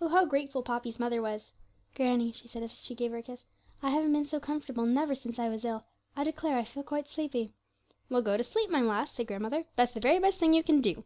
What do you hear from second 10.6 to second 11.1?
can do.'